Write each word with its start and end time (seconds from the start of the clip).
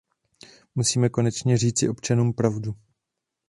Musíme 0.75 1.09
konečně 1.09 1.57
říci 1.57 1.89
občanům 1.89 2.33
pravdu. 2.33 2.75